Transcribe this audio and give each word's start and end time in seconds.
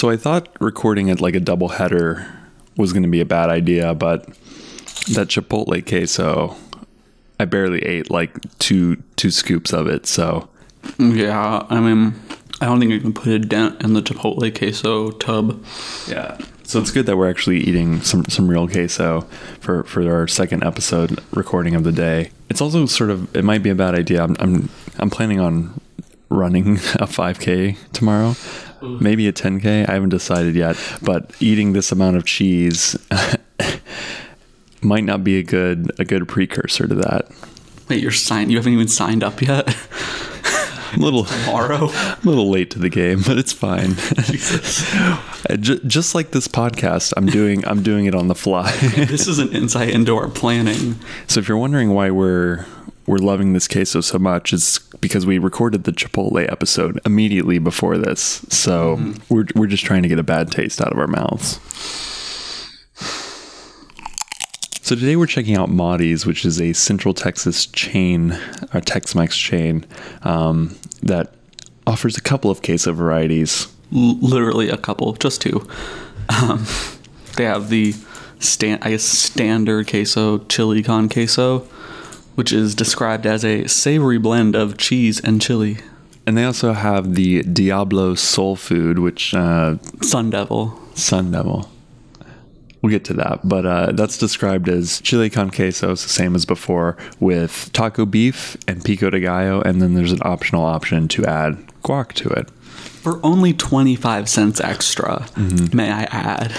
So 0.00 0.08
I 0.08 0.16
thought 0.16 0.48
recording 0.60 1.08
it 1.08 1.20
like 1.20 1.34
a 1.34 1.40
double 1.40 1.68
header 1.68 2.26
was 2.74 2.94
going 2.94 3.02
to 3.02 3.08
be 3.10 3.20
a 3.20 3.26
bad 3.26 3.50
idea, 3.50 3.92
but 3.92 4.24
that 5.12 5.28
chipotle 5.28 5.86
queso, 5.86 6.56
I 7.38 7.44
barely 7.44 7.82
ate 7.82 8.10
like 8.10 8.34
two 8.58 8.96
two 9.16 9.30
scoops 9.30 9.74
of 9.74 9.88
it. 9.88 10.06
So 10.06 10.48
Yeah, 10.98 11.66
I 11.68 11.80
mean, 11.80 12.14
I 12.62 12.64
don't 12.64 12.80
think 12.80 12.92
you 12.92 13.00
can 13.02 13.12
put 13.12 13.28
a 13.28 13.38
dent 13.38 13.82
in 13.82 13.92
the 13.92 14.00
Chipotle 14.00 14.58
queso 14.58 15.10
tub. 15.10 15.62
yeah. 16.08 16.38
So 16.62 16.80
it's 16.80 16.90
good 16.90 17.04
that 17.04 17.18
we're 17.18 17.28
actually 17.28 17.58
eating 17.58 18.00
some 18.00 18.24
some 18.24 18.48
real 18.48 18.66
queso 18.68 19.28
for 19.60 19.82
for 19.82 20.10
our 20.10 20.26
second 20.26 20.64
episode 20.64 21.20
recording 21.32 21.74
of 21.74 21.84
the 21.84 21.92
day. 21.92 22.30
It's 22.48 22.62
also 22.62 22.86
sort 22.86 23.10
of 23.10 23.36
it 23.36 23.44
might 23.44 23.62
be 23.62 23.68
a 23.68 23.74
bad 23.74 23.94
idea. 23.94 24.22
I'm 24.22 24.34
I'm, 24.40 24.70
I'm 24.98 25.10
planning 25.10 25.40
on 25.40 25.78
running 26.30 26.76
a 26.76 27.06
5k 27.06 27.76
tomorrow. 27.92 28.34
Maybe 28.82 29.28
a 29.28 29.32
10k. 29.32 29.88
I 29.88 29.92
haven't 29.92 30.08
decided 30.08 30.54
yet, 30.54 30.76
but 31.02 31.30
eating 31.40 31.74
this 31.74 31.92
amount 31.92 32.16
of 32.16 32.24
cheese 32.24 32.96
might 34.82 35.04
not 35.04 35.22
be 35.22 35.38
a 35.38 35.42
good 35.42 35.90
a 35.98 36.04
good 36.04 36.26
precursor 36.28 36.86
to 36.88 36.94
that. 36.94 37.28
Wait, 37.88 38.00
you're 38.02 38.10
signed. 38.12 38.50
You 38.50 38.56
haven't 38.56 38.72
even 38.72 38.88
signed 38.88 39.22
up 39.22 39.42
yet. 39.42 39.68
A 39.68 40.96
little 40.98 41.24
Tomorrow. 41.24 41.88
a 41.90 42.18
little 42.24 42.48
late 42.48 42.70
to 42.70 42.78
the 42.78 42.88
game, 42.88 43.20
but 43.26 43.36
it's 43.36 43.52
fine. 43.52 43.92
Uh, 45.50 45.56
Just 45.56 46.14
like 46.14 46.30
this 46.30 46.48
podcast, 46.48 47.12
I'm 47.16 47.26
doing 47.26 47.66
I'm 47.66 47.82
doing 47.82 48.06
it 48.06 48.14
on 48.14 48.28
the 48.28 48.34
fly. 48.34 48.70
this 48.94 49.26
is 49.28 49.38
an 49.38 49.52
insight 49.54 49.90
into 49.90 50.16
our 50.16 50.28
planning. 50.28 50.96
so 51.26 51.40
if 51.40 51.48
you're 51.48 51.58
wondering 51.58 51.90
why 51.90 52.10
we're 52.10 52.64
we're 53.06 53.18
loving 53.18 53.52
this 53.52 53.66
queso 53.68 54.00
so 54.00 54.18
much, 54.18 54.52
it's 54.52 54.78
because 55.00 55.26
we 55.26 55.38
recorded 55.38 55.84
the 55.84 55.92
Chipotle 55.92 56.50
episode 56.50 57.00
immediately 57.04 57.58
before 57.58 57.96
this. 57.98 58.44
So 58.48 59.14
we're 59.28 59.46
we're 59.54 59.66
just 59.66 59.84
trying 59.84 60.02
to 60.02 60.08
get 60.08 60.18
a 60.18 60.22
bad 60.22 60.50
taste 60.50 60.80
out 60.80 60.92
of 60.92 60.98
our 60.98 61.06
mouths. 61.06 61.58
So 64.82 64.96
today 64.96 65.14
we're 65.14 65.26
checking 65.26 65.56
out 65.56 65.68
Maudie's, 65.68 66.26
which 66.26 66.44
is 66.44 66.60
a 66.60 66.72
Central 66.72 67.14
Texas 67.14 67.66
chain, 67.66 68.36
a 68.72 68.80
Tex-Mex 68.80 69.36
chain, 69.36 69.86
um, 70.22 70.76
that 71.04 71.32
offers 71.86 72.16
a 72.16 72.20
couple 72.20 72.50
of 72.50 72.60
queso 72.60 72.92
varieties. 72.92 73.68
L- 73.94 74.18
literally 74.18 74.68
a 74.68 74.76
couple, 74.76 75.12
just 75.12 75.40
two. 75.42 75.64
Um, 76.28 76.66
they 77.36 77.44
have 77.44 77.68
the 77.68 77.94
stand, 78.40 78.82
I 78.82 78.90
guess, 78.90 79.04
standard 79.04 79.88
queso, 79.88 80.38
chili 80.48 80.82
con 80.82 81.08
queso, 81.08 81.68
which 82.40 82.54
is 82.54 82.74
described 82.74 83.26
as 83.26 83.44
a 83.44 83.66
savory 83.66 84.16
blend 84.16 84.56
of 84.56 84.78
cheese 84.78 85.20
and 85.20 85.42
chili. 85.42 85.76
And 86.26 86.38
they 86.38 86.44
also 86.44 86.72
have 86.72 87.14
the 87.14 87.42
Diablo 87.42 88.14
Soul 88.14 88.56
Food, 88.56 88.98
which 88.98 89.34
uh, 89.34 89.76
Sun 90.00 90.30
Devil. 90.30 90.72
Sun 90.94 91.32
Devil. 91.32 91.70
We'll 92.82 92.90
get 92.90 93.04
to 93.06 93.14
that, 93.14 93.40
but 93.46 93.66
uh, 93.66 93.92
that's 93.92 94.16
described 94.16 94.68
as 94.68 95.02
chili 95.02 95.28
con 95.28 95.50
queso, 95.50 95.92
it's 95.92 96.02
the 96.02 96.08
same 96.08 96.34
as 96.34 96.46
before, 96.46 96.96
with 97.18 97.70
taco 97.74 98.06
beef 98.06 98.56
and 98.66 98.82
pico 98.82 99.10
de 99.10 99.20
gallo, 99.20 99.60
and 99.60 99.82
then 99.82 99.94
there's 99.94 100.12
an 100.12 100.22
optional 100.22 100.64
option 100.64 101.06
to 101.08 101.26
add 101.26 101.58
guac 101.82 102.12
to 102.14 102.30
it. 102.30 102.48
For 103.02 103.18
only 103.24 103.52
25 103.54 104.28
cents 104.28 104.60
extra, 104.60 105.26
may 105.74 105.90
I 105.90 106.02
add. 106.04 106.50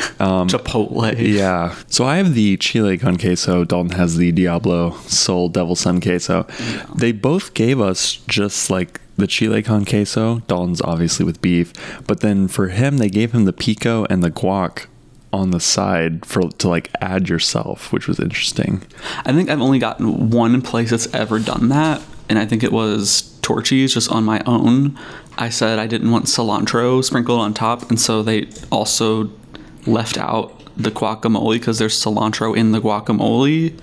Chipotle. 0.47 1.15
Yeah. 1.17 1.75
So 1.87 2.05
I 2.05 2.17
have 2.17 2.33
the 2.33 2.57
chile 2.57 2.97
con 2.97 3.17
queso. 3.17 3.63
Dalton 3.63 3.91
has 3.97 4.17
the 4.17 4.31
Diablo 4.31 4.91
Soul 5.07 5.49
Devil 5.49 5.75
Sun 5.75 6.01
queso. 6.01 6.47
They 6.95 7.11
both 7.11 7.53
gave 7.53 7.79
us 7.79 8.15
just 8.27 8.71
like 8.71 8.99
the 9.17 9.27
chile 9.27 9.61
con 9.61 9.85
queso. 9.85 10.39
Dalton's 10.47 10.81
obviously 10.81 11.25
with 11.25 11.41
beef, 11.41 11.73
but 12.07 12.21
then 12.21 12.47
for 12.47 12.69
him 12.69 12.97
they 12.97 13.09
gave 13.09 13.33
him 13.33 13.45
the 13.45 13.53
pico 13.53 14.05
and 14.09 14.23
the 14.23 14.31
guac 14.31 14.87
on 15.33 15.51
the 15.51 15.59
side 15.59 16.25
for 16.25 16.41
to 16.41 16.67
like 16.67 16.89
add 17.01 17.29
yourself, 17.29 17.91
which 17.93 18.07
was 18.07 18.19
interesting. 18.19 18.83
I 19.25 19.31
think 19.33 19.49
I've 19.49 19.61
only 19.61 19.79
gotten 19.79 20.29
one 20.29 20.61
place 20.61 20.89
that's 20.89 21.13
ever 21.13 21.39
done 21.39 21.69
that, 21.69 22.01
and 22.29 22.37
I 22.37 22.45
think 22.45 22.63
it 22.63 22.71
was 22.71 23.37
Torchy's 23.41 23.93
just 23.93 24.11
on 24.11 24.23
my 24.23 24.41
own. 24.45 24.97
I 25.37 25.49
said 25.49 25.79
I 25.79 25.87
didn't 25.87 26.11
want 26.11 26.25
cilantro 26.25 27.03
sprinkled 27.03 27.39
on 27.39 27.53
top, 27.53 27.89
and 27.89 27.99
so 27.99 28.21
they 28.21 28.49
also 28.71 29.29
left 29.87 30.17
out 30.17 30.57
the 30.77 30.91
guacamole 30.91 31.53
because 31.53 31.79
there's 31.79 31.99
cilantro 31.99 32.55
in 32.55 32.71
the 32.71 32.79
guacamole. 32.79 33.77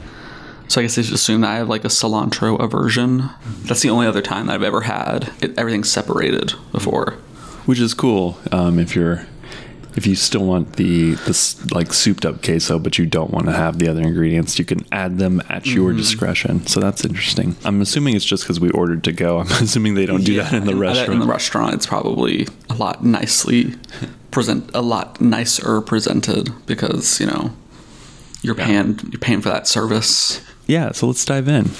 So 0.68 0.80
I 0.80 0.84
guess 0.84 0.96
they 0.96 1.02
just 1.02 1.14
assume 1.14 1.40
that 1.40 1.50
I 1.50 1.54
have 1.56 1.68
like 1.68 1.84
a 1.84 1.88
cilantro 1.88 2.60
aversion. 2.60 3.30
That's 3.62 3.80
the 3.80 3.88
only 3.90 4.06
other 4.06 4.20
time 4.20 4.46
that 4.46 4.54
I've 4.54 4.62
ever 4.62 4.82
had 4.82 5.32
it, 5.40 5.58
everything's 5.58 5.90
separated 5.90 6.52
before. 6.72 7.12
which 7.64 7.80
is 7.80 7.94
cool 7.94 8.38
um, 8.52 8.78
if 8.78 8.94
you're 8.94 9.26
if 9.98 10.06
you 10.06 10.14
still 10.14 10.46
want 10.46 10.76
the 10.76 11.14
this 11.26 11.70
like 11.72 11.92
souped 11.92 12.24
up 12.24 12.40
queso 12.40 12.78
but 12.78 12.98
you 12.98 13.04
don't 13.04 13.32
want 13.32 13.46
to 13.46 13.52
have 13.52 13.80
the 13.80 13.88
other 13.88 14.00
ingredients 14.00 14.56
you 14.56 14.64
can 14.64 14.86
add 14.92 15.18
them 15.18 15.42
at 15.48 15.66
your 15.66 15.92
discretion. 15.92 16.64
So 16.68 16.78
that's 16.78 17.04
interesting. 17.04 17.56
I'm 17.64 17.80
assuming 17.80 18.14
it's 18.14 18.24
just 18.24 18.44
because 18.44 18.60
we 18.60 18.70
ordered 18.70 19.02
to 19.04 19.12
go. 19.12 19.38
I'm 19.40 19.46
assuming 19.60 19.94
they 19.94 20.06
don't 20.06 20.22
do 20.22 20.36
that 20.36 20.52
in 20.52 20.66
the 20.66 20.76
restaurant. 20.76 21.14
In 21.14 21.18
the 21.18 21.26
restaurant, 21.26 21.74
it's 21.74 21.86
probably 21.86 22.46
a 22.70 22.74
lot 22.74 23.04
nicely 23.04 23.74
present, 24.30 24.70
a 24.72 24.82
lot 24.82 25.20
nicer 25.20 25.80
presented 25.80 26.50
because 26.66 27.18
you 27.20 27.26
know 27.26 27.50
you're 28.42 28.54
paying 28.54 29.00
you're 29.10 29.20
paying 29.20 29.40
for 29.40 29.48
that 29.48 29.66
service. 29.66 30.40
yeah 30.68 30.92
so 30.92 31.08
let's 31.08 31.24
dive 31.24 31.48
in. 31.48 31.70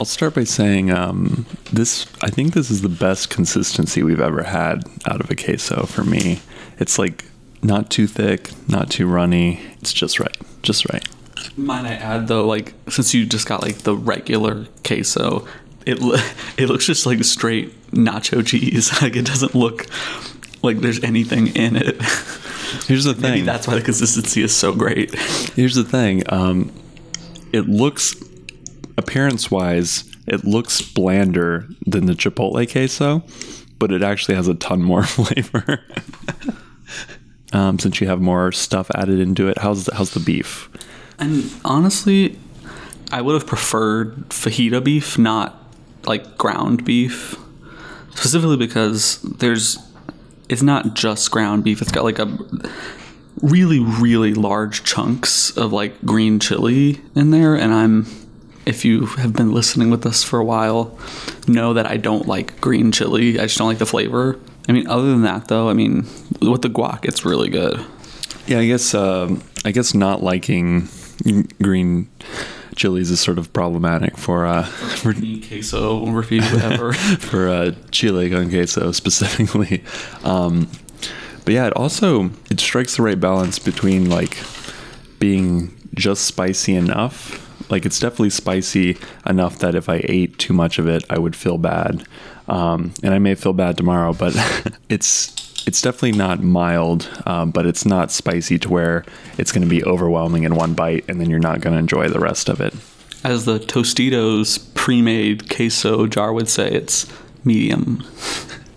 I'll 0.00 0.06
start 0.06 0.34
by 0.34 0.44
saying 0.44 0.90
um, 0.90 1.44
this 1.72 2.06
i 2.22 2.30
think 2.30 2.54
this 2.54 2.70
is 2.70 2.82
the 2.82 2.88
best 2.88 3.30
consistency 3.30 4.02
we've 4.02 4.20
ever 4.20 4.42
had 4.42 4.82
out 5.06 5.20
of 5.20 5.30
a 5.30 5.36
queso 5.36 5.86
for 5.86 6.02
me 6.02 6.40
it's 6.78 6.98
like 6.98 7.24
not 7.62 7.90
too 7.90 8.06
thick 8.06 8.50
not 8.68 8.90
too 8.90 9.06
runny 9.06 9.60
it's 9.80 9.92
just 9.92 10.20
right 10.20 10.36
just 10.62 10.90
right 10.92 11.06
Might 11.56 11.84
I 11.86 11.94
add 11.94 12.28
though, 12.28 12.46
like 12.46 12.74
since 12.88 13.14
you 13.14 13.26
just 13.26 13.46
got 13.46 13.62
like 13.62 13.78
the 13.78 13.94
regular 13.96 14.66
queso, 14.84 15.46
it 15.86 16.00
lo- 16.00 16.16
it 16.58 16.68
looks 16.68 16.86
just 16.86 17.06
like 17.06 17.22
straight 17.24 17.72
nacho 17.92 18.44
cheese. 18.44 18.90
Like 19.02 19.14
it 19.16 19.26
doesn't 19.26 19.54
look 19.54 19.86
like 20.62 20.78
there's 20.80 21.02
anything 21.04 21.48
in 21.54 21.76
it. 21.76 22.00
here's 22.86 23.04
the 23.04 23.14
Maybe 23.14 23.36
thing 23.38 23.44
that's 23.44 23.68
why 23.68 23.74
the 23.74 23.82
consistency 23.82 24.42
is 24.42 24.54
so 24.54 24.72
great. 24.72 25.14
Here's 25.54 25.74
the 25.74 25.84
thing. 25.84 26.22
Um, 26.32 26.72
it 27.52 27.68
looks, 27.68 28.14
appearance 28.96 29.50
wise, 29.50 30.04
it 30.26 30.44
looks 30.44 30.80
blander 30.82 31.66
than 31.86 32.06
the 32.06 32.14
Chipotle 32.14 32.66
queso, 32.70 33.22
but 33.78 33.92
it 33.92 34.02
actually 34.02 34.34
has 34.36 34.48
a 34.48 34.54
ton 34.54 34.82
more 34.82 35.04
flavor. 35.04 35.80
Um, 37.54 37.78
since 37.78 38.00
you 38.00 38.08
have 38.08 38.20
more 38.20 38.52
stuff 38.52 38.90
added 38.94 39.20
into 39.20 39.48
it, 39.48 39.58
how's 39.58 39.84
the, 39.84 39.94
how's 39.94 40.10
the 40.10 40.20
beef? 40.20 40.68
And 41.18 41.50
honestly, 41.64 42.38
I 43.12 43.20
would 43.20 43.34
have 43.34 43.46
preferred 43.46 44.28
fajita 44.30 44.82
beef, 44.82 45.16
not 45.16 45.62
like 46.04 46.36
ground 46.36 46.84
beef. 46.84 47.36
Specifically 48.14 48.56
because 48.56 49.20
there's 49.22 49.78
it's 50.48 50.62
not 50.62 50.94
just 50.94 51.30
ground 51.30 51.64
beef, 51.64 51.80
it's 51.80 51.90
got 51.90 52.04
like 52.04 52.18
a 52.18 52.38
really, 53.40 53.80
really 53.80 54.34
large 54.34 54.84
chunks 54.84 55.56
of 55.56 55.72
like 55.72 56.00
green 56.04 56.38
chili 56.38 57.00
in 57.14 57.30
there. 57.30 57.54
And 57.54 57.72
I'm 57.72 58.06
if 58.66 58.84
you 58.84 59.06
have 59.06 59.32
been 59.34 59.52
listening 59.52 59.90
with 59.90 60.06
us 60.06 60.22
for 60.22 60.38
a 60.38 60.44
while, 60.44 60.98
know 61.46 61.74
that 61.74 61.86
I 61.86 61.98
don't 61.98 62.26
like 62.26 62.60
green 62.60 62.92
chili. 62.92 63.38
I 63.38 63.42
just 63.42 63.58
don't 63.58 63.68
like 63.68 63.78
the 63.78 63.86
flavor. 63.86 64.38
I 64.68 64.72
mean, 64.72 64.86
other 64.86 65.06
than 65.06 65.22
that 65.22 65.48
though, 65.48 65.68
I 65.68 65.74
mean, 65.74 66.06
with 66.40 66.62
the 66.62 66.68
guac, 66.68 67.04
it's 67.04 67.24
really 67.24 67.48
good. 67.48 67.84
Yeah, 68.46 68.58
I 68.58 68.66
guess 68.66 68.94
um, 68.94 69.42
I 69.64 69.72
guess 69.72 69.94
not 69.94 70.22
liking 70.22 70.88
green 71.62 72.08
chilies 72.76 73.10
is 73.10 73.20
sort 73.20 73.38
of 73.38 73.52
problematic 73.52 74.16
for 74.18 74.46
uh, 74.46 74.62
for 74.96 75.12
queso 75.12 76.06
review 76.06 76.42
ever. 76.42 76.92
for 77.18 77.48
uh, 77.48 77.72
chile 77.90 78.30
con 78.30 78.50
queso 78.50 78.92
specifically. 78.92 79.82
Um, 80.24 80.70
but 81.44 81.52
yeah, 81.52 81.66
it 81.66 81.74
also 81.74 82.30
it 82.50 82.58
strikes 82.58 82.96
the 82.96 83.02
right 83.02 83.20
balance 83.20 83.58
between 83.58 84.08
like 84.08 84.38
being 85.18 85.76
just 85.94 86.24
spicy 86.24 86.74
enough. 86.74 87.43
Like 87.70 87.86
it's 87.86 87.98
definitely 87.98 88.30
spicy 88.30 88.98
enough 89.26 89.58
that 89.58 89.74
if 89.74 89.88
I 89.88 90.02
ate 90.04 90.38
too 90.38 90.52
much 90.52 90.78
of 90.78 90.86
it, 90.86 91.04
I 91.08 91.18
would 91.18 91.34
feel 91.34 91.58
bad, 91.58 92.06
um, 92.48 92.92
and 93.02 93.14
I 93.14 93.18
may 93.18 93.34
feel 93.34 93.52
bad 93.52 93.76
tomorrow. 93.76 94.12
But 94.12 94.34
it's 94.88 95.34
it's 95.66 95.80
definitely 95.80 96.12
not 96.12 96.42
mild, 96.42 97.08
um, 97.26 97.50
but 97.50 97.66
it's 97.66 97.86
not 97.86 98.12
spicy 98.12 98.58
to 98.60 98.68
where 98.68 99.04
it's 99.38 99.52
going 99.52 99.62
to 99.62 99.68
be 99.68 99.82
overwhelming 99.84 100.44
in 100.44 100.54
one 100.54 100.74
bite, 100.74 101.04
and 101.08 101.20
then 101.20 101.30
you're 101.30 101.38
not 101.38 101.60
going 101.60 101.72
to 101.72 101.78
enjoy 101.78 102.08
the 102.08 102.20
rest 102.20 102.48
of 102.48 102.60
it. 102.60 102.74
As 103.24 103.46
the 103.46 103.58
Tostitos 103.58 104.58
pre-made 104.74 105.48
queso 105.48 106.06
jar 106.06 106.32
would 106.32 106.48
say, 106.48 106.70
it's 106.70 107.10
medium. 107.44 108.04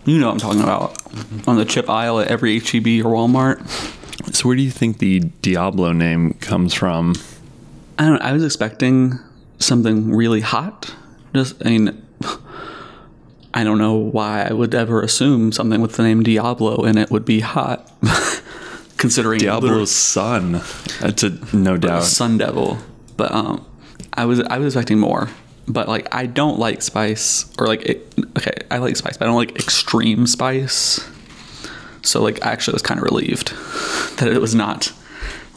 You 0.05 0.19
know 0.19 0.27
what 0.27 0.33
I'm 0.33 0.39
talking 0.39 0.61
about. 0.61 0.97
On 1.47 1.57
the 1.57 1.65
chip 1.65 1.89
aisle 1.89 2.21
at 2.21 2.29
every 2.29 2.59
HEB 2.59 3.05
or 3.05 3.11
Walmart. 3.11 3.59
So 4.33 4.47
where 4.47 4.55
do 4.55 4.61
you 4.61 4.71
think 4.71 4.99
the 4.99 5.19
Diablo 5.41 5.91
name 5.91 6.35
comes 6.35 6.73
from? 6.73 7.15
I 7.99 8.05
don't. 8.05 8.21
I 8.21 8.33
was 8.33 8.43
expecting 8.43 9.19
something 9.59 10.13
really 10.13 10.41
hot. 10.41 10.93
Just, 11.33 11.65
I 11.65 11.69
mean, 11.69 12.05
I 13.53 13.63
don't 13.63 13.77
know 13.77 13.95
why 13.95 14.43
I 14.43 14.53
would 14.53 14.75
ever 14.75 15.01
assume 15.01 15.51
something 15.51 15.81
with 15.81 15.93
the 15.93 16.03
name 16.03 16.23
Diablo 16.23 16.83
in 16.83 16.97
it 16.97 17.09
would 17.09 17.25
be 17.25 17.39
hot. 17.39 17.91
Considering 18.97 19.39
Diablo's 19.39 19.91
son. 19.91 20.61
That's 20.99 21.23
a 21.23 21.55
no 21.55 21.77
doubt. 21.77 22.03
Sun 22.03 22.39
Devil, 22.39 22.79
but 23.15 23.31
um, 23.31 23.65
I 24.13 24.25
was 24.25 24.41
I 24.41 24.57
was 24.57 24.75
expecting 24.75 24.99
more. 24.99 25.29
But 25.67 25.87
like 25.87 26.07
I 26.15 26.25
don't 26.25 26.57
like 26.59 26.81
spice 26.81 27.51
or 27.59 27.67
like 27.67 27.83
it, 27.83 28.13
okay 28.37 28.53
I 28.71 28.77
like 28.77 28.95
spice, 28.95 29.17
but 29.17 29.25
I 29.25 29.27
don't 29.27 29.35
like 29.35 29.55
extreme 29.55 30.25
spice. 30.25 31.07
So 32.01 32.23
like 32.23 32.37
actually 32.37 32.49
I 32.49 32.53
actually 32.53 32.73
was 32.73 32.81
kind 32.81 32.99
of 32.99 33.03
relieved 33.03 33.49
that 34.17 34.29
it 34.29 34.39
was 34.39 34.55
not 34.55 34.93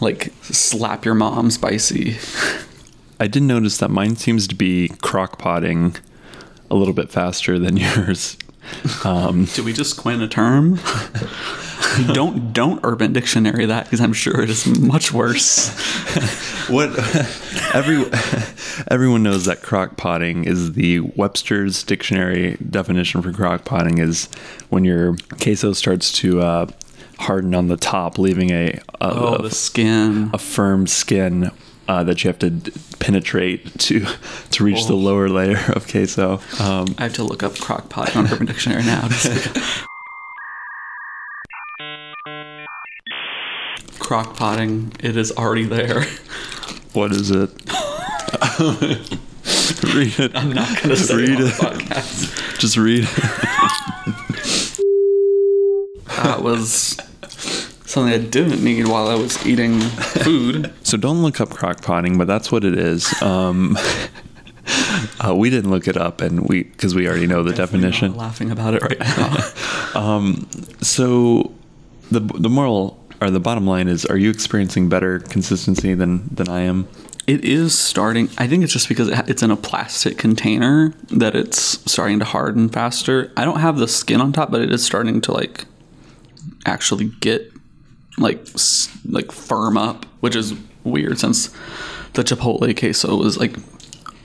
like 0.00 0.32
slap 0.42 1.04
your 1.04 1.14
mom 1.14 1.50
spicy. 1.50 2.16
I 3.18 3.26
did 3.26 3.42
notice 3.42 3.78
that 3.78 3.90
mine 3.90 4.16
seems 4.16 4.46
to 4.48 4.54
be 4.54 4.88
crock 5.02 5.38
potting 5.38 5.96
a 6.70 6.74
little 6.74 6.94
bit 6.94 7.10
faster 7.10 7.58
than 7.58 7.76
yours. 7.76 8.36
Um, 9.04 9.46
Did 9.46 9.64
we 9.64 9.72
just 9.72 9.96
coin 9.96 10.20
a 10.20 10.28
term? 10.28 10.78
don't 12.12 12.52
don't 12.52 12.80
Urban 12.84 13.12
Dictionary 13.12 13.66
that 13.66 13.84
because 13.84 14.00
I'm 14.00 14.12
sure 14.12 14.40
it 14.40 14.50
is 14.50 14.66
much 14.66 15.12
worse. 15.12 15.70
what 16.68 16.90
every 17.74 18.04
everyone 18.88 19.22
knows 19.22 19.46
that 19.46 19.62
crock 19.62 19.96
potting 19.96 20.44
is 20.44 20.74
the 20.74 21.00
Webster's 21.00 21.82
dictionary 21.82 22.56
definition 22.68 23.22
for 23.22 23.32
crock 23.32 23.64
potting 23.64 23.98
is 23.98 24.26
when 24.68 24.84
your 24.84 25.16
queso 25.40 25.72
starts 25.72 26.12
to 26.12 26.40
uh, 26.40 26.66
harden 27.20 27.54
on 27.54 27.68
the 27.68 27.76
top, 27.76 28.18
leaving 28.18 28.50
a 28.50 28.70
a, 28.72 28.80
Oh, 29.00 29.34
a, 29.34 29.42
the 29.42 29.50
skin. 29.50 30.30
a 30.34 30.38
firm 30.38 30.86
skin. 30.86 31.50
Uh, 31.88 32.04
that 32.04 32.22
you 32.22 32.28
have 32.28 32.38
to 32.38 32.50
d- 32.50 32.70
penetrate 33.00 33.76
to 33.80 34.06
to 34.52 34.62
reach 34.64 34.86
the 34.86 34.92
Oh. 34.92 34.96
lower 34.96 35.28
layer 35.28 35.58
of 35.74 35.88
queso. 35.88 36.40
Um, 36.60 36.94
I 36.98 37.02
have 37.04 37.14
to 37.14 37.24
look 37.24 37.42
up 37.42 37.58
crock 37.58 37.88
pot 37.88 38.14
on 38.16 38.28
Urban 38.30 38.46
Dictionary 38.46 38.84
now. 38.84 39.08
just 39.08 39.28
because- 39.28 39.84
crock 43.98 44.36
potting, 44.36 44.92
it 45.00 45.16
is 45.16 45.32
already 45.32 45.64
there. 45.64 46.02
what 46.92 47.10
is 47.12 47.30
it? 47.32 47.50
read 49.94 50.18
it. 50.18 50.32
I'm 50.36 50.52
not 50.52 50.78
to 50.78 50.96
say 50.96 51.16
Read 51.16 51.28
it 51.30 51.40
on 51.40 51.46
it. 51.48 51.54
podcast. 51.84 52.58
Just 52.60 52.76
read. 52.76 53.04
That 56.22 56.42
was 56.42 56.96
something 57.90 58.12
I 58.12 58.18
didn't 58.18 58.62
need 58.62 58.86
while 58.86 59.08
I 59.08 59.14
was 59.14 59.44
eating 59.46 59.80
food. 59.80 60.72
So 60.82 60.96
don't 60.96 61.22
look 61.22 61.40
up 61.40 61.50
crock 61.50 61.82
potting, 61.82 62.18
but 62.18 62.26
that's 62.26 62.50
what 62.50 62.64
it 62.64 62.76
is. 62.76 63.20
Um, 63.22 63.78
uh, 65.24 65.34
we 65.36 65.48
didn't 65.50 65.70
look 65.70 65.86
it 65.86 65.96
up, 65.96 66.20
and 66.20 66.48
we 66.48 66.64
because 66.64 66.96
we 66.96 67.06
already 67.06 67.28
know 67.28 67.44
the 67.44 67.52
definition. 67.52 68.16
laughing 68.16 68.50
about 68.50 68.74
it 68.74 68.82
right 68.82 68.98
now. 68.98 69.36
So 70.82 71.52
the 72.10 72.20
the 72.20 72.48
moral 72.48 72.98
or 73.20 73.30
the 73.30 73.38
bottom 73.38 73.66
line 73.66 73.86
is: 73.86 74.04
Are 74.06 74.16
you 74.16 74.30
experiencing 74.30 74.88
better 74.88 75.20
consistency 75.20 75.94
than 75.94 76.28
than 76.34 76.48
I 76.48 76.60
am? 76.60 76.88
It 77.26 77.44
is 77.44 77.78
starting. 77.78 78.28
I 78.38 78.48
think 78.48 78.64
it's 78.64 78.72
just 78.72 78.88
because 78.88 79.08
it's 79.28 79.42
in 79.42 79.52
a 79.52 79.56
plastic 79.56 80.18
container 80.18 80.92
that 81.10 81.36
it's 81.36 81.78
starting 81.90 82.18
to 82.18 82.24
harden 82.24 82.68
faster. 82.68 83.30
I 83.36 83.44
don't 83.44 83.60
have 83.60 83.76
the 83.76 83.86
skin 83.86 84.20
on 84.20 84.32
top, 84.32 84.50
but 84.50 84.60
it 84.60 84.72
is 84.72 84.82
starting 84.82 85.20
to 85.20 85.32
like 85.32 85.66
actually 86.66 87.12
get 87.20 87.52
like 88.18 88.46
like 89.08 89.32
firm 89.32 89.76
up, 89.76 90.04
which 90.20 90.36
is 90.36 90.54
weird 90.84 91.18
since 91.18 91.48
the 92.14 92.22
chipotle 92.22 92.78
queso 92.78 93.16
was 93.16 93.38
like 93.38 93.56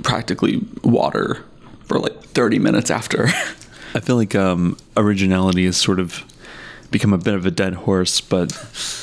practically 0.03 0.61
water 0.83 1.43
for 1.83 1.99
like 1.99 2.19
30 2.21 2.59
minutes 2.59 2.89
after. 2.89 3.27
I 3.93 3.99
feel 4.01 4.17
like 4.17 4.35
um, 4.35 4.77
originality 4.97 5.65
has 5.65 5.77
sort 5.77 5.99
of 5.99 6.23
become 6.91 7.13
a 7.13 7.17
bit 7.17 7.33
of 7.33 7.45
a 7.45 7.51
dead 7.51 7.73
horse, 7.73 8.19
but 8.21 8.51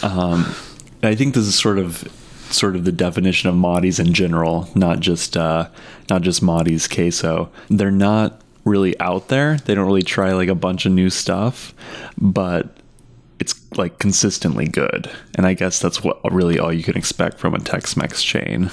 um, 0.02 0.55
I 1.02 1.14
think 1.14 1.34
this 1.34 1.44
is 1.44 1.55
sort 1.55 1.79
of 1.79 2.08
sort 2.50 2.76
of 2.76 2.84
the 2.84 2.93
definition 2.93 3.49
of 3.49 3.55
Maudie's 3.55 3.99
in 3.99 4.12
general, 4.12 4.69
not 4.75 5.00
just 5.00 5.37
uh, 5.37 5.69
not 6.11 6.23
just 6.23 6.43
Maudie's 6.43 6.87
queso. 6.87 7.50
They're 7.70 7.90
not 7.90 8.40
really 8.64 8.99
out 9.00 9.29
there. 9.29 9.56
They 9.56 9.75
don't 9.75 9.87
really 9.87 10.02
try 10.02 10.32
like 10.32 10.49
a 10.49 10.55
bunch 10.55 10.84
of 10.84 10.93
new 10.93 11.11
stuff, 11.11 11.75
but 12.19 12.76
it's 13.42 13.60
like 13.76 13.98
consistently 13.98 14.68
good. 14.68 15.10
And 15.34 15.46
I 15.46 15.54
guess 15.54 15.80
that's 15.80 16.04
what 16.04 16.20
really 16.32 16.60
all 16.60 16.72
you 16.72 16.84
can 16.84 16.96
expect 16.96 17.40
from 17.40 17.54
a 17.54 17.58
Tex-Mex 17.58 18.22
chain. 18.22 18.70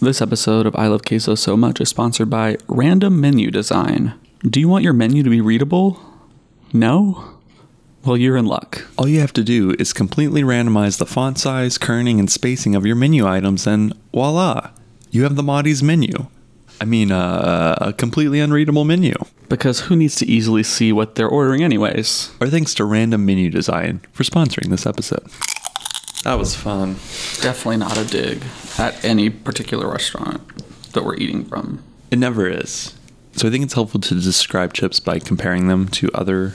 This 0.00 0.20
episode 0.20 0.66
of 0.66 0.74
I 0.74 0.88
Love 0.88 1.04
Queso 1.04 1.36
So 1.36 1.56
Much 1.56 1.80
is 1.80 1.88
sponsored 1.88 2.28
by 2.28 2.56
Random 2.66 3.20
Menu 3.20 3.52
Design. 3.52 4.14
Do 4.42 4.58
you 4.58 4.68
want 4.68 4.82
your 4.82 4.92
menu 4.92 5.22
to 5.22 5.30
be 5.30 5.40
readable? 5.40 6.00
No? 6.72 7.38
Well, 8.04 8.16
you're 8.16 8.36
in 8.36 8.44
luck. 8.44 8.86
All 8.98 9.06
you 9.06 9.20
have 9.20 9.32
to 9.34 9.44
do 9.44 9.76
is 9.78 9.92
completely 9.92 10.42
randomize 10.42 10.98
the 10.98 11.06
font 11.06 11.38
size, 11.38 11.78
kerning, 11.78 12.18
and 12.18 12.28
spacing 12.28 12.74
of 12.74 12.84
your 12.84 12.96
menu 12.96 13.24
items, 13.24 13.68
and 13.68 13.94
voila, 14.12 14.70
you 15.12 15.22
have 15.22 15.36
the 15.36 15.44
Maudie's 15.44 15.80
menu. 15.80 16.26
I 16.84 16.86
mean, 16.86 17.12
uh, 17.12 17.76
a 17.80 17.94
completely 17.94 18.40
unreadable 18.40 18.84
menu. 18.84 19.14
Because 19.48 19.80
who 19.80 19.96
needs 19.96 20.16
to 20.16 20.26
easily 20.26 20.62
see 20.62 20.92
what 20.92 21.14
they're 21.14 21.26
ordering, 21.26 21.62
anyways? 21.62 22.30
Our 22.42 22.48
thanks 22.48 22.74
to 22.74 22.84
Random 22.84 23.24
Menu 23.24 23.48
Design 23.48 24.02
for 24.12 24.22
sponsoring 24.22 24.68
this 24.68 24.84
episode. 24.84 25.26
That 26.24 26.34
was 26.34 26.54
fun. 26.54 26.96
Definitely 27.40 27.78
not 27.78 27.96
a 27.96 28.04
dig 28.04 28.42
at 28.78 29.02
any 29.02 29.30
particular 29.30 29.90
restaurant 29.90 30.42
that 30.92 31.06
we're 31.06 31.16
eating 31.16 31.46
from. 31.46 31.82
It 32.10 32.18
never 32.18 32.46
is. 32.46 32.94
So 33.32 33.48
I 33.48 33.50
think 33.50 33.64
it's 33.64 33.72
helpful 33.72 34.00
to 34.00 34.14
describe 34.16 34.74
chips 34.74 35.00
by 35.00 35.20
comparing 35.20 35.68
them 35.68 35.88
to 35.88 36.10
other 36.12 36.52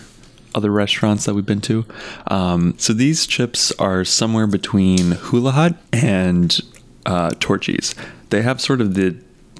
other 0.54 0.70
restaurants 0.70 1.26
that 1.26 1.34
we've 1.34 1.46
been 1.46 1.62
to. 1.62 1.86
Um, 2.28 2.76
so 2.78 2.94
these 2.94 3.26
chips 3.26 3.72
are 3.80 4.06
somewhere 4.06 4.46
between 4.46 5.14
Hula 5.14 5.54
Hut 5.54 5.76
and 5.92 6.60
uh, 7.08 7.31
Torchy's. 7.40 7.96
They 8.30 8.44
have 8.44 8.62
sort 8.62 8.80
of 8.80 8.94
the 8.94 9.18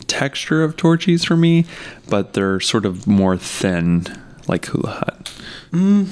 texture 0.10 0.64
of 0.64 0.76
Torchy's 0.76 1.24
for 1.24 1.38
me, 1.38 1.66
but 2.10 2.34
they're 2.34 2.60
sort 2.60 2.86
of 2.86 3.08
more 3.08 3.38
thin, 3.38 4.06
like 4.48 4.66
Hula 4.66 4.92
Hut. 4.92 5.32
Mm. 5.72 6.10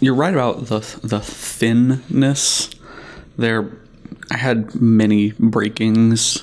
You're 0.00 0.14
right 0.14 0.34
about 0.34 0.66
the 0.66 0.80
the 1.02 1.20
thinness. 1.20 2.70
There, 3.38 3.70
I 4.30 4.36
had 4.36 4.74
many 4.74 5.30
breakings 5.32 6.42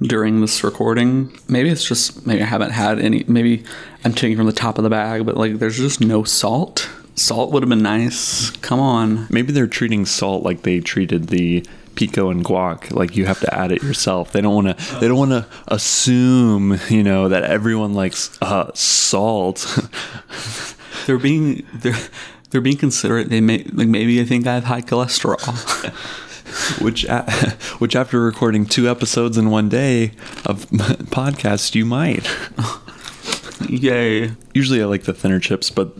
during 0.00 0.40
this 0.40 0.62
recording. 0.62 1.36
Maybe 1.48 1.68
it's 1.68 1.86
just 1.86 2.26
maybe 2.26 2.42
I 2.42 2.46
haven't 2.46 2.70
had 2.70 2.98
any. 2.98 3.24
Maybe 3.26 3.64
I'm 4.04 4.14
taking 4.14 4.36
from 4.36 4.46
the 4.46 4.52
top 4.52 4.78
of 4.78 4.84
the 4.84 4.90
bag, 4.90 5.26
but 5.26 5.36
like 5.36 5.58
there's 5.58 5.76
just 5.76 6.00
no 6.00 6.24
salt. 6.24 6.88
Salt 7.16 7.52
would 7.52 7.62
have 7.62 7.70
been 7.70 7.82
nice. 7.82 8.50
Come 8.50 8.80
on. 8.80 9.26
Maybe 9.30 9.52
they're 9.52 9.66
treating 9.66 10.04
salt 10.04 10.42
like 10.42 10.62
they 10.62 10.80
treated 10.80 11.28
the 11.28 11.64
pico 11.94 12.30
and 12.30 12.44
guac 12.44 12.90
like 12.92 13.16
you 13.16 13.26
have 13.26 13.40
to 13.40 13.54
add 13.54 13.70
it 13.72 13.82
yourself 13.82 14.32
they 14.32 14.40
don't 14.40 14.54
want 14.54 14.78
to 14.78 15.00
they 15.00 15.06
don't 15.08 15.18
want 15.18 15.30
to 15.30 15.46
assume 15.68 16.78
you 16.88 17.02
know 17.02 17.28
that 17.28 17.44
everyone 17.44 17.94
likes 17.94 18.36
uh, 18.42 18.70
salt 18.74 19.58
They're 21.06 21.18
being 21.18 21.66
they're 21.74 21.98
they're 22.50 22.60
being 22.62 22.76
considerate. 22.78 23.28
They 23.28 23.40
may 23.40 23.64
like 23.72 23.88
maybe 23.88 24.20
I 24.20 24.24
think 24.24 24.46
I 24.46 24.54
have 24.54 24.64
high 24.64 24.80
cholesterol. 24.80 25.42
which 26.80 27.04
a- 27.04 27.28
which 27.78 27.96
after 27.96 28.20
recording 28.20 28.64
two 28.64 28.88
episodes 28.88 29.36
in 29.36 29.50
one 29.50 29.68
day 29.68 30.12
of 30.46 30.64
podcast 31.10 31.74
you 31.74 31.84
might 31.84 32.26
Yay. 33.68 34.30
usually 34.54 34.80
i 34.82 34.84
like 34.84 35.02
the 35.02 35.12
thinner 35.14 35.40
chips 35.40 35.68
but 35.70 35.92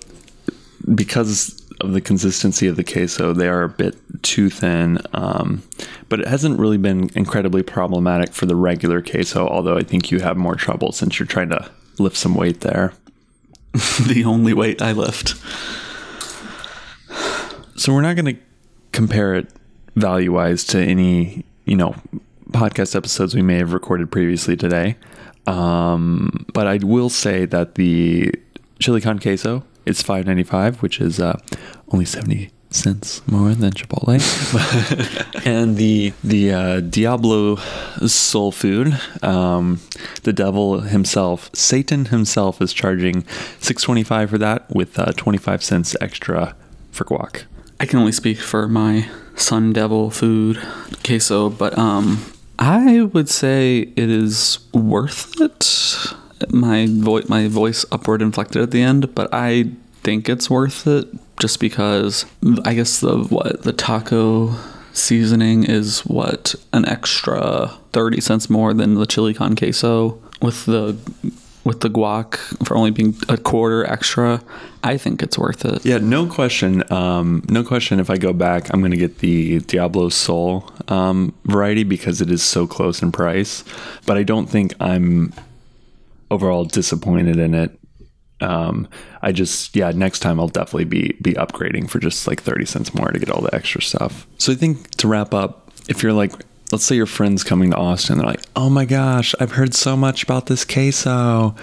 because 0.95 1.61
of 1.85 1.93
the 1.93 2.01
consistency 2.01 2.67
of 2.67 2.77
the 2.77 2.85
queso 2.85 3.33
they 3.33 3.49
are 3.49 3.63
a 3.63 3.69
bit 3.69 3.97
too 4.23 4.51
thin 4.51 4.99
um, 5.13 5.63
but 6.09 6.21
it 6.21 6.27
hasn't 6.27 6.59
really 6.59 6.79
been 6.79 7.11
incredibly 7.15 7.63
problematic 7.63 8.33
for 8.33 8.47
the 8.47 8.57
regular 8.57 9.03
queso 9.03 9.47
although 9.49 9.77
i 9.77 9.83
think 9.83 10.11
you 10.11 10.21
have 10.21 10.37
more 10.37 10.55
trouble 10.55 10.93
since 10.93 11.19
you're 11.19 11.27
trying 11.27 11.49
to 11.49 11.71
lift 11.99 12.17
some 12.17 12.35
weight 12.35 12.61
there 12.61 12.93
the 14.07 14.23
only 14.25 14.55
weight 14.55 14.81
I 14.81 14.93
lift. 14.93 15.35
so 17.77 17.93
we're 17.93 18.03
not 18.03 18.15
going 18.15 18.37
to 18.37 18.41
compare 18.93 19.35
it 19.35 19.51
value 19.97 20.33
wise 20.33 20.63
to 20.65 20.81
any 20.81 21.45
you 21.65 21.75
know 21.77 21.97
podcast 22.51 22.95
episodes 22.95 23.35
we 23.35 23.43
may 23.43 23.57
have 23.57 23.73
recorded 23.73 24.13
previously 24.13 24.57
today 24.57 24.97
um, 25.49 26.47
but 26.53 26.69
i 26.69 26.77
will 26.79 27.11
say 27.11 27.45
that 27.47 27.75
the 27.75 28.33
chili 28.79 29.01
con 29.01 29.19
queso 29.19 29.65
is 29.87 30.03
5.95 30.03 30.83
which 30.83 31.01
is 31.01 31.21
uh, 31.21 31.39
only 31.93 32.05
70 32.05 32.51
cents 32.71 33.23
more 33.29 33.55
than 33.55 33.71
chipotle. 33.71 34.19
And 35.47 35.77
the 35.77 36.13
the 36.25 36.53
uh, 36.53 36.81
diablo 36.81 37.57
soul 38.07 38.51
food 38.51 38.99
um, 39.23 39.81
the 40.23 40.33
devil 40.33 40.81
himself 40.81 41.51
satan 41.55 42.07
himself 42.07 42.61
is 42.61 42.73
charging 42.73 43.23
6.25 43.61 44.31
for 44.31 44.39
that 44.39 44.69
with 44.75 44.99
uh, 44.99 45.13
25 45.13 45.63
cents 45.63 45.97
extra 46.01 46.57
for 46.91 47.05
guac. 47.05 47.45
I 47.81 47.87
can 47.87 47.99
only 47.99 48.13
speak 48.13 48.39
for 48.39 48.69
my 48.69 49.09
Sun 49.37 49.73
Devil 49.73 50.11
food 50.11 50.63
queso, 51.03 51.51
but 51.51 51.77
um, 51.77 52.25
I 52.59 53.03
would 53.03 53.29
say 53.29 53.81
it 53.97 54.11
is 54.11 54.61
worth 54.73 55.41
it 55.41 56.15
my 56.51 56.87
voice 56.89 57.29
my 57.29 57.49
voice 57.49 57.85
upward 57.93 58.23
inflected 58.23 58.63
at 58.63 58.71
the 58.71 58.83
end, 58.83 59.15
but 59.15 59.29
I 59.33 59.71
think 60.03 60.29
it's 60.29 60.51
worth 60.51 60.87
it 60.87 61.09
just 61.39 61.61
because 61.61 62.27
I 62.65 62.75
guess 62.75 63.01
the 63.01 63.19
what 63.19 63.63
the 63.63 63.73
taco 63.73 64.55
seasoning 64.93 65.65
is 65.65 66.01
what 66.07 66.55
an 66.73 66.87
extra 66.87 67.77
30 67.93 68.21
cents 68.21 68.49
more 68.49 68.73
than 68.73 68.95
the 68.95 69.07
chili 69.07 69.35
con 69.35 69.57
queso 69.57 70.21
with 70.41 70.67
the 70.67 70.97
with 71.65 71.81
the 71.81 71.89
guac 71.89 72.37
for 72.67 72.77
only 72.77 72.91
being 72.91 73.17
a 73.29 73.37
quarter 73.37 73.87
extra. 73.87 74.43
I 74.83 74.99
think 74.99 75.23
it's 75.23 75.39
worth 75.39 75.65
it. 75.65 75.85
Yeah, 75.85 75.97
no 75.97 76.27
question. 76.27 76.85
Um, 76.93 77.43
no 77.49 77.65
question. 77.65 77.99
If 78.01 78.11
I 78.11 78.19
go 78.19 78.35
back, 78.35 78.73
I'm 78.73 78.83
to 78.91 78.97
get 78.97 79.21
the 79.21 79.61
Diablo 79.61 80.11
Soul 80.11 80.71
um, 80.89 81.35
variety 81.47 81.83
because 81.83 82.21
it 82.21 82.31
is 82.31 82.43
so 82.43 82.67
close 82.67 83.01
in 83.01 83.13
price. 83.13 83.65
But 84.05 84.19
I 84.19 84.23
don't 84.25 84.47
think 84.47 84.75
I'm 84.79 85.33
overall 86.31 86.65
disappointed 86.65 87.39
in 87.39 87.55
it. 87.55 87.79
Um, 88.41 88.89
I 89.23 89.33
just 89.33 89.75
yeah, 89.77 89.91
next 89.93 90.21
time 90.21 90.41
I'll 90.41 90.49
definitely 90.49 90.85
be 90.85 91.17
be 91.23 91.35
upgrading 91.35 91.89
for 91.89 91.99
just 91.99 92.27
like 92.27 92.43
30 92.43 92.67
cents 92.67 92.95
more 92.95 93.11
to 93.11 93.19
get 93.19 93.31
all 93.31 93.43
the 93.43 93.55
extra 93.55 93.81
stuff. 93.81 94.27
So 94.39 94.53
I 94.53 94.57
think 94.57 94.91
to 94.97 95.09
wrap 95.09 95.33
up, 95.33 95.71
if 95.89 96.03
you're 96.03 96.13
like 96.13 96.33
let's 96.73 96.85
say 96.85 96.97
your 96.97 97.07
friends 97.07 97.45
coming 97.45 97.71
to 97.71 97.77
Austin, 97.77 98.19
they're 98.19 98.27
like, 98.27 98.43
"Oh 98.57 98.69
my 98.69 98.85
gosh, 98.85 99.35
I've 99.39 99.53
heard 99.53 99.75
so 99.75 99.97
much 99.97 100.23
about 100.23 100.47
this 100.47 100.65
queso." 100.65 101.55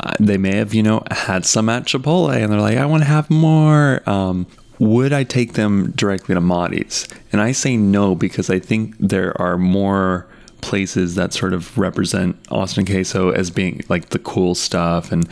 Uh, 0.00 0.12
they 0.18 0.38
may 0.38 0.56
have, 0.56 0.72
you 0.72 0.82
know, 0.82 1.02
had 1.10 1.44
some 1.44 1.68
at 1.68 1.84
Chipotle, 1.84 2.34
and 2.34 2.52
they're 2.52 2.60
like, 2.60 2.78
"I 2.78 2.86
want 2.86 3.02
to 3.02 3.08
have 3.08 3.30
more." 3.30 4.08
Um, 4.08 4.46
would 4.78 5.12
I 5.12 5.24
take 5.24 5.52
them 5.52 5.92
directly 5.92 6.34
to 6.34 6.40
Maudie's? 6.40 7.06
And 7.32 7.40
I 7.40 7.52
say 7.52 7.76
no 7.76 8.14
because 8.14 8.48
I 8.48 8.58
think 8.58 8.96
there 8.98 9.38
are 9.40 9.58
more 9.58 10.26
places 10.60 11.14
that 11.14 11.32
sort 11.32 11.52
of 11.52 11.76
represent 11.76 12.36
Austin 12.50 12.86
queso 12.86 13.30
as 13.30 13.50
being 13.50 13.82
like 13.88 14.10
the 14.10 14.18
cool 14.18 14.54
stuff 14.54 15.12
and 15.12 15.24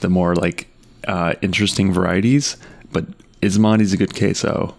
the 0.00 0.08
more 0.08 0.34
like 0.34 0.68
uh, 1.06 1.34
interesting 1.42 1.92
varieties. 1.92 2.56
But 2.92 3.06
is 3.80 3.92
a 3.92 3.96
good 3.96 4.14
queso? 4.16 4.74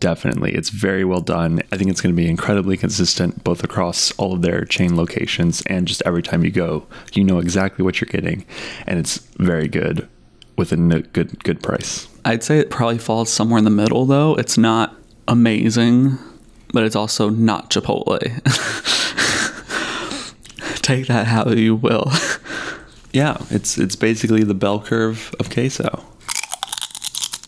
Definitely. 0.00 0.54
It's 0.54 0.70
very 0.70 1.04
well 1.04 1.20
done. 1.20 1.60
I 1.72 1.76
think 1.76 1.90
it's 1.90 2.00
going 2.00 2.14
to 2.14 2.16
be 2.16 2.28
incredibly 2.28 2.76
consistent 2.76 3.42
both 3.42 3.64
across 3.64 4.12
all 4.12 4.34
of 4.34 4.42
their 4.42 4.64
chain 4.64 4.96
locations 4.96 5.62
and 5.62 5.88
just 5.88 6.02
every 6.06 6.22
time 6.22 6.44
you 6.44 6.50
go, 6.50 6.86
you 7.14 7.24
know 7.24 7.38
exactly 7.38 7.84
what 7.84 8.00
you're 8.00 8.06
getting 8.06 8.44
and 8.86 8.98
it's 8.98 9.18
very 9.38 9.66
good 9.66 10.08
with 10.56 10.72
a 10.72 10.76
good 10.76 11.42
good 11.42 11.62
price. 11.62 12.06
I'd 12.24 12.44
say 12.44 12.58
it 12.58 12.70
probably 12.70 12.98
falls 12.98 13.30
somewhere 13.30 13.58
in 13.58 13.64
the 13.64 13.70
middle 13.70 14.06
though. 14.06 14.34
It's 14.36 14.58
not 14.58 14.94
amazing, 15.26 16.18
but 16.72 16.84
it's 16.84 16.96
also 16.96 17.30
not 17.30 17.70
Chipotle. 17.70 18.18
Take 20.82 21.06
that 21.06 21.26
how 21.26 21.50
you 21.50 21.76
will. 21.76 22.10
yeah, 23.12 23.36
it's 23.50 23.78
it's 23.78 23.96
basically 23.96 24.44
the 24.44 24.54
bell 24.54 24.80
curve 24.80 25.34
of 25.38 25.50
queso. 25.50 26.04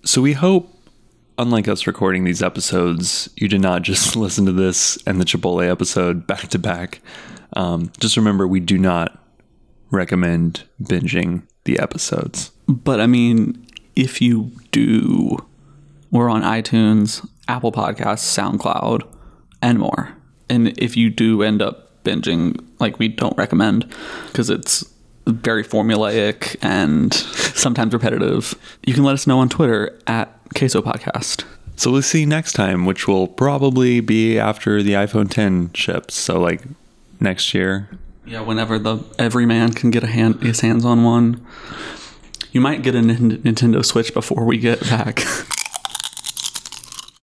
So 0.05 0.21
we 0.21 0.33
hope 0.33 0.75
unlike 1.41 1.69
us 1.69 1.87
recording 1.87 2.25
these 2.25 2.43
episodes, 2.43 3.31
you 3.37 3.49
did 3.49 3.63
not 3.63 3.83
just 3.83 4.15
listen 4.17 4.47
to 4.47 4.53
this 4.53 4.99
and 5.07 5.21
the 5.21 5.25
Chipotle 5.25 5.69
episode 5.69 6.27
back 6.27 6.49
to 6.49 6.59
back. 6.59 7.01
Um, 7.55 7.91
just 7.99 8.17
remember, 8.17 8.47
we 8.47 8.61
do 8.61 8.79
not 8.79 9.19
recommend 9.91 10.65
binging 10.81 11.43
the 11.65 11.79
episodes. 11.79 12.53
But 12.69 13.01
I 13.01 13.07
mean, 13.07 13.67
if 13.97 14.21
you 14.21 14.53
do, 14.71 15.39
we're 16.11 16.29
on 16.29 16.43
iTunes, 16.43 17.27
Apple 17.49 17.73
Podcasts, 17.73 18.25
SoundCloud, 18.37 19.03
and 19.63 19.79
more. 19.79 20.15
And 20.49 20.77
if 20.79 20.97
you 20.97 21.11
do 21.11 21.43
end 21.43 21.63
up 21.63 22.03
binging, 22.05 22.65
like 22.79 22.99
we 22.99 23.09
don't 23.09 23.37
recommend 23.37 23.93
because 24.27 24.51
it's 24.51 24.85
very 25.27 25.63
formulaic 25.63 26.57
and 26.63 27.13
sometimes 27.15 27.93
repetitive, 27.93 28.55
you 28.85 28.95
can 28.95 29.05
let 29.05 29.15
us 29.15 29.27
know 29.27 29.39
on 29.39 29.49
Twitter 29.49 29.99
at 30.07 30.37
Queso 30.57 30.83
Podcast. 30.83 31.45
So 31.77 31.91
we'll 31.91 32.03
see 32.03 32.21
you 32.21 32.27
next 32.27 32.53
time, 32.53 32.85
which 32.85 33.09
will 33.09 33.27
probably 33.27 34.01
be 34.01 34.39
after 34.39 34.83
the 34.83 34.93
iPhone 34.93 35.31
10 35.31 35.73
ships. 35.73 36.15
So 36.15 36.41
like 36.41 36.63
next 37.21 37.55
year. 37.55 37.89
Yeah, 38.27 38.43
whenever 38.43 38.79
the 38.79 39.03
every 39.19 39.47
man 39.47 39.73
can 39.73 39.91
get 39.91 40.05
a 40.05 40.07
hand 40.07 40.43
his 40.43 40.61
hands 40.61 40.85
on 40.85 41.05
one. 41.05 41.45
You 42.53 42.61
might 42.61 42.83
get 42.83 42.95
a 42.95 42.99
Nintendo 42.99 43.85
Switch 43.85 44.13
before 44.13 44.45
we 44.45 44.59
get 44.59 44.81
back. 44.81 45.23